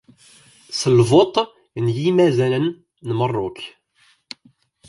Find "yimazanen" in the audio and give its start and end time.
1.99-2.65